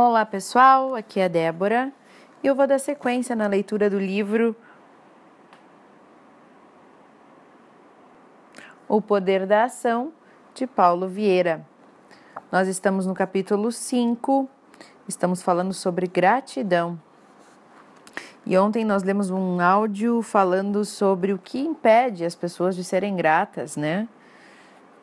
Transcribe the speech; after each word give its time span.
Olá 0.00 0.24
pessoal, 0.24 0.94
aqui 0.94 1.18
é 1.18 1.24
a 1.24 1.28
Débora 1.28 1.92
e 2.40 2.46
eu 2.46 2.54
vou 2.54 2.68
dar 2.68 2.78
sequência 2.78 3.34
na 3.34 3.48
leitura 3.48 3.90
do 3.90 3.98
livro 3.98 4.54
O 8.88 9.02
Poder 9.02 9.44
da 9.44 9.64
Ação 9.64 10.12
de 10.54 10.68
Paulo 10.68 11.08
Vieira. 11.08 11.66
Nós 12.52 12.68
estamos 12.68 13.06
no 13.06 13.12
capítulo 13.12 13.72
5, 13.72 14.48
estamos 15.08 15.42
falando 15.42 15.74
sobre 15.74 16.06
gratidão. 16.06 16.96
E 18.46 18.56
ontem 18.56 18.84
nós 18.84 19.02
lemos 19.02 19.30
um 19.30 19.60
áudio 19.60 20.22
falando 20.22 20.84
sobre 20.84 21.32
o 21.32 21.38
que 21.38 21.58
impede 21.58 22.24
as 22.24 22.36
pessoas 22.36 22.76
de 22.76 22.84
serem 22.84 23.16
gratas, 23.16 23.76
né? 23.76 24.06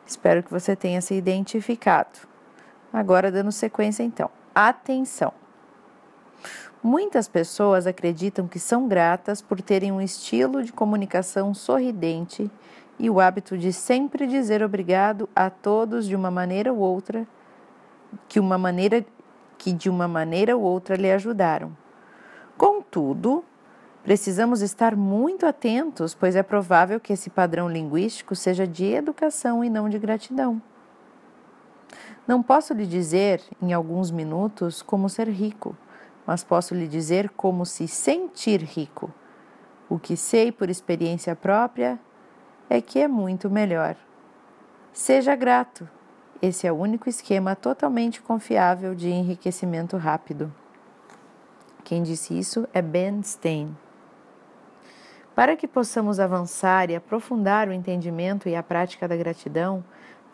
Espero 0.06 0.42
que 0.42 0.50
você 0.50 0.74
tenha 0.74 1.02
se 1.02 1.14
identificado. 1.14 2.20
Agora, 2.90 3.30
dando 3.30 3.52
sequência, 3.52 4.02
então. 4.02 4.30
Atenção! 4.58 5.34
Muitas 6.82 7.28
pessoas 7.28 7.86
acreditam 7.86 8.48
que 8.48 8.58
são 8.58 8.88
gratas 8.88 9.42
por 9.42 9.60
terem 9.60 9.92
um 9.92 10.00
estilo 10.00 10.62
de 10.62 10.72
comunicação 10.72 11.52
sorridente 11.52 12.50
e 12.98 13.10
o 13.10 13.20
hábito 13.20 13.58
de 13.58 13.70
sempre 13.70 14.26
dizer 14.26 14.62
obrigado 14.62 15.28
a 15.36 15.50
todos 15.50 16.06
de 16.06 16.16
uma 16.16 16.30
maneira 16.30 16.72
ou 16.72 16.78
outra, 16.78 17.28
que 18.26 18.40
uma 18.40 18.56
maneira 18.56 19.04
que 19.58 19.74
de 19.74 19.90
uma 19.90 20.08
maneira 20.08 20.56
ou 20.56 20.62
outra 20.62 20.96
lhe 20.96 21.12
ajudaram. 21.12 21.76
Contudo, 22.56 23.44
precisamos 24.02 24.62
estar 24.62 24.96
muito 24.96 25.44
atentos, 25.44 26.14
pois 26.14 26.34
é 26.34 26.42
provável 26.42 26.98
que 26.98 27.12
esse 27.12 27.28
padrão 27.28 27.68
linguístico 27.68 28.34
seja 28.34 28.66
de 28.66 28.86
educação 28.86 29.62
e 29.62 29.68
não 29.68 29.86
de 29.86 29.98
gratidão. 29.98 30.62
Não 32.26 32.42
posso 32.42 32.74
lhe 32.74 32.86
dizer, 32.86 33.40
em 33.62 33.72
alguns 33.72 34.10
minutos, 34.10 34.82
como 34.82 35.08
ser 35.08 35.28
rico, 35.28 35.76
mas 36.26 36.42
posso 36.42 36.74
lhe 36.74 36.88
dizer 36.88 37.30
como 37.30 37.64
se 37.64 37.86
sentir 37.86 38.62
rico. 38.62 39.12
O 39.88 39.98
que 39.98 40.16
sei 40.16 40.50
por 40.50 40.68
experiência 40.68 41.36
própria 41.36 42.00
é 42.68 42.80
que 42.80 42.98
é 42.98 43.06
muito 43.06 43.48
melhor. 43.48 43.96
Seja 44.92 45.36
grato. 45.36 45.88
Esse 46.42 46.66
é 46.66 46.72
o 46.72 46.76
único 46.76 47.08
esquema 47.08 47.54
totalmente 47.54 48.20
confiável 48.20 48.94
de 48.94 49.08
enriquecimento 49.08 49.96
rápido. 49.96 50.52
Quem 51.84 52.02
disse 52.02 52.36
isso 52.36 52.66
é 52.74 52.82
Ben 52.82 53.22
Stein. 53.22 53.76
Para 55.36 55.54
que 55.54 55.68
possamos 55.68 56.18
avançar 56.18 56.90
e 56.90 56.96
aprofundar 56.96 57.68
o 57.68 57.72
entendimento 57.72 58.48
e 58.48 58.56
a 58.56 58.62
prática 58.62 59.06
da 59.06 59.14
gratidão, 59.16 59.84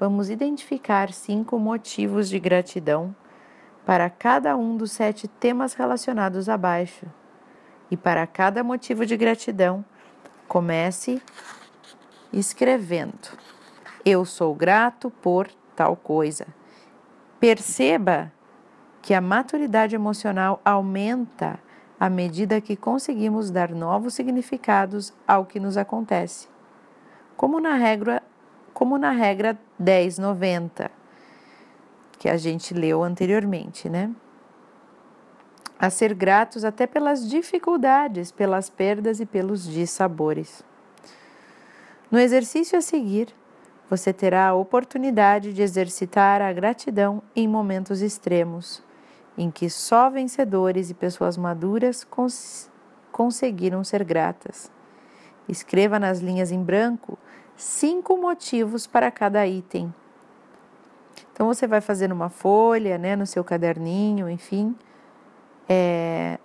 vamos 0.03 0.31
identificar 0.31 1.13
cinco 1.13 1.61
motivos 1.61 2.29
de 2.29 2.41
gratidão 2.41 3.15
para 3.87 4.11
cada 4.11 4.57
um 4.57 4.77
dos 4.77 4.91
sete 4.91 5.29
temas 5.29 5.75
relacionados 5.75 6.49
abaixo. 6.49 7.07
E 7.89 7.97
para 7.97 8.27
cada 8.27 8.65
motivo 8.65 9.07
de 9.07 9.17
gratidão, 9.17 9.85
comece 10.49 11.23
escrevendo: 12.33 13.29
Eu 14.05 14.25
sou 14.25 14.53
grato 14.57 15.09
por 15.09 15.49
tal 15.77 15.95
coisa. 15.95 16.49
Perceba 17.39 18.33
que 19.01 19.15
a 19.15 19.21
maturidade 19.21 19.95
emocional 19.95 20.61
aumenta 20.65 21.61
à 22.01 22.11
medida 22.11 22.61
que 22.61 22.75
conseguimos 22.75 23.53
dar 23.53 23.71
novos 23.71 24.15
significados 24.15 25.15
ao 25.29 25.47
que 25.47 25.61
nos 25.61 25.77
acontece. 25.77 26.49
Como 27.37 27.61
na 27.61 27.77
regra 27.77 28.21
como 28.73 28.99
na 28.99 29.11
regra 29.11 29.59
1090, 29.79 30.91
que 32.19 32.29
a 32.29 32.37
gente 32.37 32.73
leu 32.73 33.03
anteriormente, 33.03 33.89
né? 33.89 34.11
A 35.79 35.91
ser 35.91 36.15
gratos 36.15 36.65
até 36.65 36.87
pelas 36.87 37.29
dificuldades, 37.29 38.31
pelas 38.31 38.71
perdas 38.71 39.19
e 39.21 39.27
pelos 39.27 39.65
dissabores. 39.65 40.65
No 42.11 42.19
exercício 42.19 42.79
a 42.79 42.83
seguir, 42.83 43.35
você 43.91 44.13
terá 44.13 44.49
a 44.49 44.55
oportunidade 44.55 45.53
de 45.53 45.61
exercitar 45.61 46.41
a 46.41 46.53
gratidão 46.53 47.23
em 47.35 47.49
momentos 47.49 48.01
extremos, 48.01 48.83
em 49.37 49.51
que 49.51 49.69
só 49.69 50.09
vencedores 50.09 50.91
e 50.91 50.95
pessoas 50.95 51.37
maduras 51.37 52.05
cons 52.05 52.71
conseguiram 53.11 53.85
ser 53.85 54.05
gratas. 54.05 54.71
Escreva 55.49 55.99
nas 55.99 56.21
linhas 56.21 56.51
em 56.51 56.63
branco 56.63 57.19
cinco 57.63 58.17
motivos 58.17 58.87
para 58.87 59.11
cada 59.11 59.47
item. 59.47 59.95
Então 61.33 61.47
você 61.47 61.67
vai 61.67 61.81
fazer 61.81 62.13
uma 62.13 62.29
folha, 62.29 62.99
né, 62.99 63.17
no 63.17 63.27
seu 63.27 63.43
caderninho, 63.43 64.29
enfim, 64.29 64.77
é, 65.69 66.39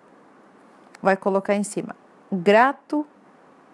vai 1.02 1.18
colocar 1.18 1.56
em 1.56 1.64
cima 1.64 1.96
grato 2.32 3.06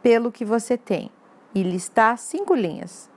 pelo 0.01 0.31
que 0.31 0.45
você 0.45 0.77
tem 0.77 1.09
e 1.53 1.63
listar 1.63 2.17
cinco 2.17 2.53
linhas, 2.53 3.09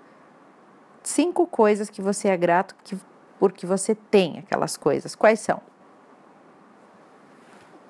cinco 1.03 1.47
coisas 1.47 1.89
que 1.91 2.03
você 2.03 2.29
é 2.29 2.37
grato 2.37 2.75
que, 2.83 2.99
porque 3.39 3.67
você 3.67 3.95
tem 3.95 4.39
aquelas 4.39 4.77
coisas. 4.77 5.15
Quais 5.15 5.41
são? 5.41 5.61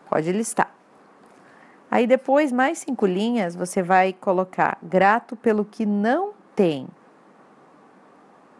Pode 0.08 0.30
listar. 0.32 0.75
Aí 1.96 2.06
depois, 2.06 2.52
mais 2.52 2.80
cinco 2.80 3.06
linhas, 3.06 3.56
você 3.56 3.82
vai 3.82 4.12
colocar 4.12 4.76
grato 4.82 5.34
pelo 5.34 5.64
que 5.64 5.86
não 5.86 6.34
tem. 6.54 6.86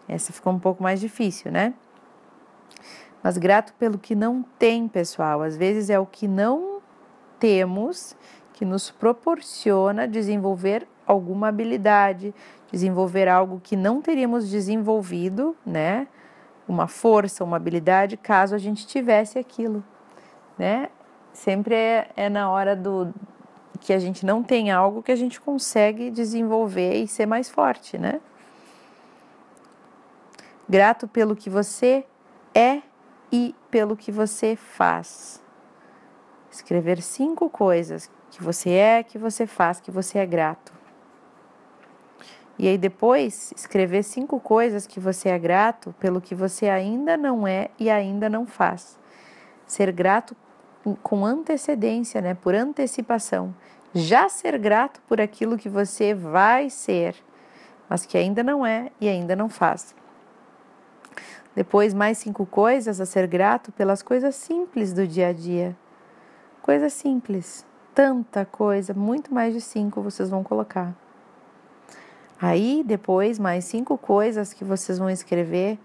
Essa 0.09 0.33
ficou 0.33 0.55
um 0.55 0.59
pouco 0.59 0.83
mais 0.83 0.99
difícil, 0.99 1.53
né? 1.53 1.75
Mas 3.23 3.37
grato 3.37 3.75
pelo 3.75 3.99
que 3.99 4.15
não 4.15 4.43
tem, 4.59 4.89
pessoal. 4.89 5.43
Às 5.43 5.55
vezes 5.55 5.91
é 5.91 6.01
o 6.01 6.07
que 6.07 6.27
não 6.27 6.81
temos 7.39 8.17
que 8.55 8.65
nos 8.65 8.91
proporciona 8.91 10.09
desenvolver 10.09 10.89
alguma 11.07 11.49
habilidade, 11.49 12.35
desenvolver 12.73 13.29
algo 13.29 13.61
que 13.63 13.77
não 13.77 14.01
teríamos 14.01 14.49
desenvolvido, 14.49 15.55
né? 15.67 16.09
Uma 16.67 16.89
força, 16.89 17.45
uma 17.45 17.59
habilidade, 17.59 18.17
caso 18.17 18.55
a 18.55 18.59
gente 18.59 18.87
tivesse 18.87 19.39
aquilo, 19.39 19.85
né? 20.57 20.89
Sempre 21.37 21.75
é, 21.75 22.09
é 22.17 22.29
na 22.29 22.51
hora 22.51 22.75
do 22.75 23.13
que 23.79 23.93
a 23.93 23.99
gente 23.99 24.25
não 24.25 24.43
tem 24.43 24.71
algo 24.71 25.03
que 25.03 25.13
a 25.13 25.17
gente 25.17 25.41
consegue 25.41 26.11
desenvolver 26.11 26.95
e 26.95 27.07
ser 27.07 27.27
mais 27.27 27.51
forte, 27.51 27.99
né? 27.99 28.21
Grato 30.69 31.07
pelo 31.07 31.37
que 31.37 31.49
você 31.49 32.05
é 32.55 32.81
e 33.31 33.55
pelo 33.71 33.97
que 33.97 34.11
você 34.11 34.57
faz. 34.57 35.43
Escrever 36.51 37.03
cinco 37.03 37.51
coisas 37.51 38.11
que 38.31 38.43
você 38.43 38.71
é, 38.71 39.03
que 39.03 39.19
você 39.19 39.47
faz, 39.47 39.79
que 39.79 39.91
você 39.91 40.19
é 40.19 40.27
grato. 40.27 40.73
E 42.59 42.67
aí 42.67 42.79
depois 42.79 43.53
escrever 43.55 44.03
cinco 44.03 44.41
coisas 44.41 44.87
que 44.87 44.99
você 44.99 45.29
é 45.29 45.39
grato 45.39 45.95
pelo 46.01 46.21
que 46.21 46.35
você 46.35 46.71
ainda 46.71 47.15
não 47.17 47.47
é 47.47 47.69
e 47.79 47.91
ainda 47.91 48.31
não 48.31 48.47
faz. 48.47 48.99
Ser 49.67 49.93
grato 49.93 50.35
com 50.95 51.25
antecedência, 51.25 52.21
né, 52.21 52.35
por 52.35 52.55
antecipação. 52.55 53.55
Já 53.95 54.29
ser 54.29 54.59
grato 54.59 55.01
por 55.09 55.21
aquilo 55.21 55.57
que 55.57 55.69
você 55.69 56.15
vai 56.15 56.69
ser, 56.69 57.15
mas 57.89 58.05
que 58.05 58.19
ainda 58.19 58.43
não 58.43 58.65
é 58.65 58.91
e 59.01 59.09
ainda 59.09 59.35
não 59.35 59.49
faz. 59.49 59.95
Depois, 61.55 61.95
mais 61.95 62.19
cinco 62.19 62.45
coisas 62.45 63.01
a 63.01 63.07
ser 63.07 63.27
grato 63.27 63.73
pelas 63.73 64.03
coisas 64.03 64.35
simples 64.35 64.93
do 64.93 65.07
dia 65.07 65.29
a 65.29 65.33
dia. 65.33 65.75
Coisas 66.61 66.93
simples, 66.93 67.65
tanta 67.95 68.45
coisa, 68.45 68.93
muito 68.93 69.33
mais 69.33 69.55
de 69.55 69.61
cinco 69.63 70.03
vocês 70.03 70.29
vão 70.29 70.45
colocar. 70.45 70.95
Aí, 72.39 72.83
depois, 72.85 73.39
mais 73.39 73.65
cinco 73.65 73.97
coisas 73.97 74.53
que 74.53 74.65
vocês 74.65 74.99
vão 74.99 75.09
escrever 75.09 75.79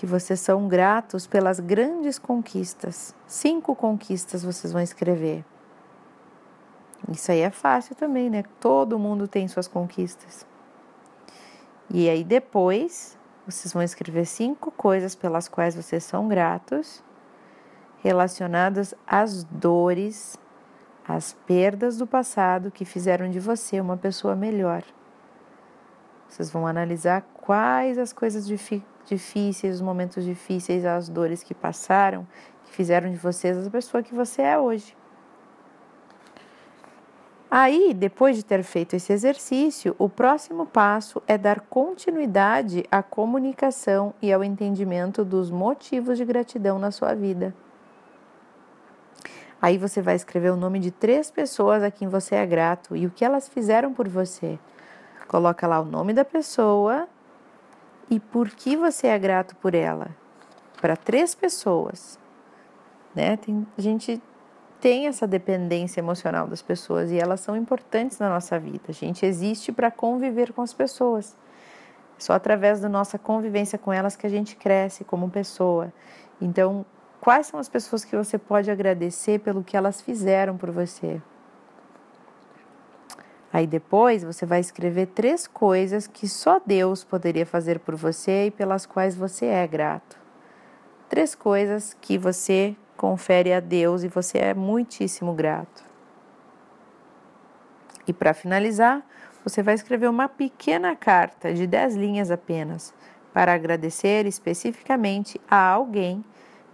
que 0.00 0.06
vocês 0.06 0.40
são 0.40 0.66
gratos 0.66 1.26
pelas 1.26 1.60
grandes 1.60 2.18
conquistas. 2.18 3.14
Cinco 3.26 3.76
conquistas 3.76 4.42
vocês 4.42 4.72
vão 4.72 4.80
escrever. 4.80 5.44
Isso 7.10 7.30
aí 7.30 7.40
é 7.40 7.50
fácil 7.50 7.94
também, 7.94 8.30
né? 8.30 8.42
Todo 8.58 8.98
mundo 8.98 9.28
tem 9.28 9.46
suas 9.46 9.68
conquistas. 9.68 10.46
E 11.90 12.08
aí 12.08 12.24
depois 12.24 13.18
vocês 13.44 13.74
vão 13.74 13.82
escrever 13.82 14.24
cinco 14.24 14.70
coisas 14.70 15.14
pelas 15.14 15.48
quais 15.48 15.74
vocês 15.74 16.02
são 16.02 16.26
gratos, 16.26 17.04
relacionadas 18.02 18.94
às 19.06 19.44
dores, 19.44 20.34
às 21.06 21.34
perdas 21.46 21.98
do 21.98 22.06
passado 22.06 22.70
que 22.70 22.86
fizeram 22.86 23.28
de 23.28 23.38
você 23.38 23.78
uma 23.78 23.98
pessoa 23.98 24.34
melhor. 24.34 24.82
Vocês 26.26 26.50
vão 26.50 26.66
analisar 26.66 27.20
quais 27.34 27.98
as 27.98 28.14
coisas 28.14 28.46
difíceis, 29.06 29.76
os 29.76 29.80
momentos 29.80 30.24
difíceis, 30.24 30.84
as 30.84 31.08
dores 31.08 31.42
que 31.42 31.54
passaram, 31.54 32.26
que 32.64 32.72
fizeram 32.72 33.10
de 33.10 33.16
vocês 33.16 33.66
a 33.66 33.70
pessoa 33.70 34.02
que 34.02 34.14
você 34.14 34.42
é 34.42 34.58
hoje. 34.58 34.96
Aí, 37.50 37.92
depois 37.92 38.36
de 38.36 38.44
ter 38.44 38.62
feito 38.62 38.94
esse 38.94 39.12
exercício, 39.12 39.96
o 39.98 40.08
próximo 40.08 40.66
passo 40.66 41.20
é 41.26 41.36
dar 41.36 41.58
continuidade 41.58 42.84
à 42.92 43.02
comunicação 43.02 44.14
e 44.22 44.32
ao 44.32 44.44
entendimento 44.44 45.24
dos 45.24 45.50
motivos 45.50 46.16
de 46.16 46.24
gratidão 46.24 46.78
na 46.78 46.92
sua 46.92 47.12
vida. 47.12 47.52
Aí 49.60 49.76
você 49.76 50.00
vai 50.00 50.14
escrever 50.14 50.50
o 50.50 50.56
nome 50.56 50.78
de 50.78 50.92
três 50.92 51.28
pessoas 51.28 51.82
a 51.82 51.90
quem 51.90 52.06
você 52.06 52.36
é 52.36 52.46
grato 52.46 52.96
e 52.96 53.04
o 53.04 53.10
que 53.10 53.24
elas 53.24 53.48
fizeram 53.48 53.92
por 53.92 54.08
você. 54.08 54.56
Coloca 55.26 55.66
lá 55.66 55.80
o 55.80 55.84
nome 55.84 56.12
da 56.12 56.24
pessoa 56.24 57.08
e 58.10 58.18
por 58.18 58.50
que 58.50 58.76
você 58.76 59.06
é 59.06 59.18
grato 59.18 59.56
por 59.56 59.74
ela. 59.74 60.08
Para 60.80 60.96
três 60.96 61.34
pessoas. 61.34 62.18
Né? 63.14 63.36
Tem, 63.36 63.66
a 63.78 63.80
gente 63.80 64.20
tem 64.80 65.06
essa 65.06 65.26
dependência 65.26 66.00
emocional 66.00 66.46
das 66.46 66.60
pessoas 66.60 67.10
e 67.10 67.18
elas 67.18 67.40
são 67.40 67.56
importantes 67.56 68.18
na 68.18 68.28
nossa 68.28 68.58
vida. 68.58 68.84
A 68.88 68.92
gente 68.92 69.24
existe 69.24 69.70
para 69.70 69.90
conviver 69.90 70.52
com 70.52 70.62
as 70.62 70.72
pessoas. 70.72 71.36
Só 72.18 72.32
através 72.32 72.80
da 72.80 72.88
nossa 72.88 73.18
convivência 73.18 73.78
com 73.78 73.92
elas 73.92 74.16
que 74.16 74.26
a 74.26 74.30
gente 74.30 74.56
cresce 74.56 75.04
como 75.04 75.30
pessoa. 75.30 75.92
Então, 76.40 76.84
Quais 77.20 77.48
são 77.48 77.60
as 77.60 77.68
pessoas 77.68 78.02
que 78.02 78.16
você 78.16 78.38
pode 78.38 78.70
agradecer 78.70 79.40
pelo 79.40 79.62
que 79.62 79.76
elas 79.76 80.00
fizeram 80.00 80.56
por 80.56 80.70
você? 80.70 81.20
Aí 83.52 83.66
depois 83.66 84.22
você 84.22 84.46
vai 84.46 84.60
escrever 84.60 85.06
três 85.06 85.46
coisas 85.46 86.06
que 86.06 86.28
só 86.28 86.60
Deus 86.64 87.02
poderia 87.02 87.44
fazer 87.44 87.80
por 87.80 87.96
você 87.96 88.46
e 88.46 88.50
pelas 88.50 88.86
quais 88.86 89.16
você 89.16 89.46
é 89.46 89.66
grato. 89.66 90.16
Três 91.08 91.34
coisas 91.34 91.96
que 92.00 92.16
você 92.16 92.76
confere 92.96 93.52
a 93.52 93.58
Deus 93.58 94.04
e 94.04 94.08
você 94.08 94.38
é 94.38 94.54
muitíssimo 94.54 95.32
grato. 95.32 95.84
E 98.06 98.12
para 98.12 98.32
finalizar, 98.32 99.04
você 99.42 99.62
vai 99.62 99.74
escrever 99.74 100.08
uma 100.08 100.28
pequena 100.28 100.94
carta 100.94 101.52
de 101.52 101.66
dez 101.66 101.96
linhas 101.96 102.30
apenas 102.30 102.94
para 103.32 103.54
agradecer 103.54 104.26
especificamente 104.26 105.40
a 105.48 105.70
alguém 105.70 106.24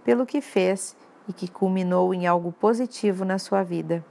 pelo 0.03 0.25
que 0.25 0.41
fez 0.41 0.95
e 1.27 1.33
que 1.33 1.47
culminou 1.47 2.13
em 2.13 2.27
algo 2.27 2.51
positivo 2.51 3.25
na 3.25 3.39
sua 3.39 3.63
vida. 3.63 4.03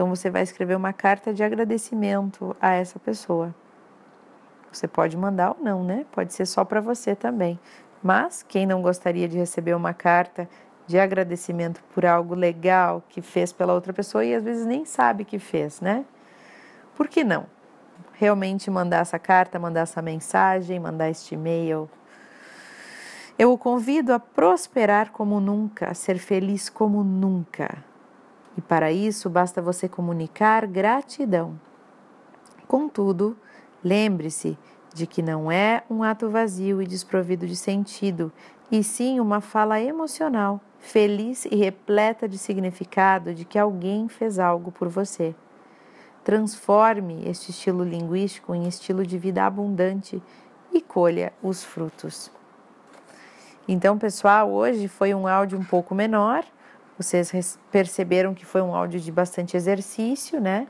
Então 0.00 0.08
você 0.08 0.30
vai 0.30 0.40
escrever 0.40 0.74
uma 0.74 0.94
carta 0.94 1.30
de 1.30 1.44
agradecimento 1.44 2.56
a 2.58 2.70
essa 2.72 2.98
pessoa. 2.98 3.54
Você 4.72 4.88
pode 4.88 5.14
mandar 5.14 5.50
ou 5.50 5.62
não, 5.62 5.84
né? 5.84 6.06
Pode 6.10 6.32
ser 6.32 6.46
só 6.46 6.64
para 6.64 6.80
você 6.80 7.14
também. 7.14 7.60
Mas 8.02 8.42
quem 8.42 8.64
não 8.64 8.80
gostaria 8.80 9.28
de 9.28 9.36
receber 9.36 9.74
uma 9.74 9.92
carta 9.92 10.48
de 10.86 10.98
agradecimento 10.98 11.82
por 11.92 12.06
algo 12.06 12.34
legal 12.34 13.02
que 13.10 13.20
fez 13.20 13.52
pela 13.52 13.74
outra 13.74 13.92
pessoa 13.92 14.24
e 14.24 14.34
às 14.34 14.42
vezes 14.42 14.64
nem 14.64 14.86
sabe 14.86 15.22
que 15.22 15.38
fez, 15.38 15.82
né? 15.82 16.06
Por 16.96 17.06
que 17.06 17.22
não? 17.22 17.44
Realmente 18.14 18.70
mandar 18.70 19.02
essa 19.02 19.18
carta, 19.18 19.58
mandar 19.58 19.80
essa 19.80 20.00
mensagem, 20.00 20.80
mandar 20.80 21.10
este 21.10 21.34
e-mail 21.34 21.90
eu 23.38 23.52
o 23.52 23.58
convido 23.58 24.14
a 24.14 24.18
prosperar 24.18 25.12
como 25.12 25.40
nunca, 25.40 25.90
a 25.90 25.94
ser 25.94 26.18
feliz 26.18 26.70
como 26.70 27.04
nunca. 27.04 27.89
E 28.56 28.60
para 28.60 28.90
isso 28.90 29.30
basta 29.30 29.62
você 29.62 29.88
comunicar 29.88 30.66
gratidão. 30.66 31.58
Contudo, 32.66 33.36
lembre-se 33.82 34.58
de 34.94 35.06
que 35.06 35.22
não 35.22 35.50
é 35.50 35.82
um 35.88 36.02
ato 36.02 36.28
vazio 36.28 36.82
e 36.82 36.86
desprovido 36.86 37.46
de 37.46 37.56
sentido, 37.56 38.32
e 38.70 38.82
sim 38.84 39.18
uma 39.18 39.40
fala 39.40 39.80
emocional, 39.80 40.60
feliz 40.78 41.44
e 41.44 41.56
repleta 41.56 42.28
de 42.28 42.38
significado 42.38 43.34
de 43.34 43.44
que 43.44 43.58
alguém 43.58 44.08
fez 44.08 44.38
algo 44.38 44.70
por 44.70 44.88
você. 44.88 45.34
Transforme 46.22 47.28
este 47.28 47.50
estilo 47.50 47.82
linguístico 47.82 48.54
em 48.54 48.68
estilo 48.68 49.06
de 49.06 49.18
vida 49.18 49.44
abundante 49.44 50.22
e 50.72 50.80
colha 50.80 51.32
os 51.42 51.64
frutos. 51.64 52.30
Então, 53.66 53.98
pessoal, 53.98 54.50
hoje 54.50 54.88
foi 54.88 55.14
um 55.14 55.26
áudio 55.26 55.58
um 55.58 55.64
pouco 55.64 55.94
menor. 55.94 56.44
Vocês 57.00 57.58
perceberam 57.72 58.34
que 58.34 58.44
foi 58.44 58.60
um 58.60 58.74
áudio 58.74 59.00
de 59.00 59.10
bastante 59.10 59.56
exercício, 59.56 60.38
né? 60.38 60.68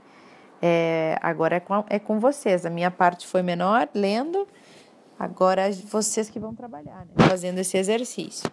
É, 0.63 1.19
agora 1.21 1.57
é 1.57 1.61
com, 1.61 1.85
é 1.89 1.99
com 1.99 2.21
vocês. 2.21 2.65
A 2.65 2.71
minha 2.71 2.89
parte 2.89 3.27
foi 3.27 3.43
menor, 3.43 3.89
lendo. 3.93 4.47
Agora 5.19 5.69
vocês 5.91 6.31
que 6.31 6.39
vão 6.39 6.55
trabalhar, 6.55 7.05
né? 7.05 7.29
Fazendo 7.29 7.59
esse 7.59 7.77
exercício. 7.77 8.49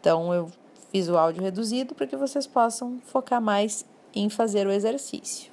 Então, 0.00 0.34
eu 0.34 0.50
fiz 0.90 1.08
o 1.08 1.16
áudio 1.16 1.44
reduzido 1.44 1.94
para 1.94 2.08
que 2.08 2.16
vocês 2.16 2.44
possam 2.44 2.98
focar 3.04 3.40
mais 3.40 3.86
em 4.12 4.28
fazer 4.28 4.66
o 4.66 4.72
exercício. 4.72 5.52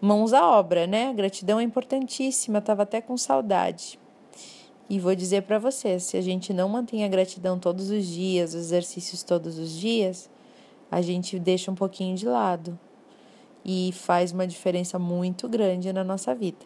Mãos 0.00 0.32
à 0.32 0.46
obra, 0.46 0.86
né? 0.86 1.12
Gratidão 1.12 1.60
é 1.60 1.62
importantíssima, 1.62 2.60
estava 2.60 2.84
até 2.84 3.02
com 3.02 3.18
saudade. 3.18 4.00
E 4.88 4.98
vou 4.98 5.14
dizer 5.14 5.42
para 5.42 5.58
vocês, 5.58 6.04
se 6.04 6.16
a 6.16 6.22
gente 6.22 6.54
não 6.54 6.70
mantém 6.70 7.04
a 7.04 7.08
gratidão 7.08 7.58
todos 7.58 7.90
os 7.90 8.06
dias, 8.06 8.54
os 8.54 8.60
exercícios 8.62 9.22
todos 9.22 9.58
os 9.58 9.72
dias, 9.72 10.30
a 10.90 11.00
gente 11.02 11.38
deixa 11.38 11.70
um 11.70 11.74
pouquinho 11.74 12.16
de 12.16 12.26
lado 12.26 12.78
e 13.64 13.90
faz 13.92 14.32
uma 14.32 14.46
diferença 14.46 14.98
muito 14.98 15.48
grande 15.48 15.92
na 15.92 16.04
nossa 16.04 16.34
vida. 16.34 16.64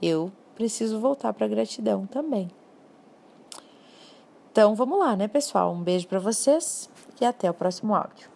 Eu 0.00 0.30
preciso 0.54 1.00
voltar 1.00 1.32
para 1.32 1.46
a 1.46 1.48
gratidão 1.48 2.06
também. 2.06 2.48
Então 4.52 4.74
vamos 4.74 4.98
lá, 4.98 5.16
né, 5.16 5.26
pessoal? 5.26 5.72
Um 5.72 5.82
beijo 5.82 6.06
para 6.06 6.20
vocês 6.20 6.88
e 7.20 7.24
até 7.24 7.50
o 7.50 7.54
próximo 7.54 7.94
áudio. 7.94 8.33